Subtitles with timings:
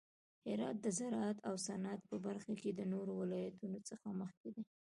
[0.47, 4.63] هرات د زراعت او صنعت په برخه کې د نورو ولایتونو څخه مخکې دی.